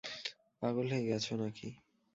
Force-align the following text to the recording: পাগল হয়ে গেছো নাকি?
পাগল 0.61 0.85
হয়ে 0.91 1.05
গেছো 1.09 1.33
নাকি? 1.35 1.67